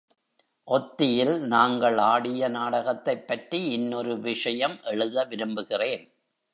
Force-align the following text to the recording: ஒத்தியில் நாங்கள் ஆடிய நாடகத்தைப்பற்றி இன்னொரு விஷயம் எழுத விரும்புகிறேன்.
ஒத்தியில் 0.67 1.33
நாங்கள் 1.47 1.97
ஆடிய 1.97 2.47
நாடகத்தைப்பற்றி 2.47 3.59
இன்னொரு 3.69 4.19
விஷயம் 4.19 4.79
எழுத 4.83 5.25
விரும்புகிறேன். 5.25 6.03